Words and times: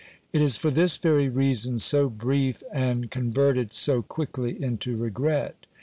It 0.33 0.41
is 0.41 0.57
for 0.57 0.71
this 0.71 0.97
very 0.97 1.29
reason 1.29 1.77
so 1.77 2.09
brief, 2.09 2.63
and 2.73 3.11
con 3.11 3.31
verted 3.31 3.71
so 3.71 4.01
quickly 4.01 4.59
into 4.59 4.97
regret. 4.97 5.67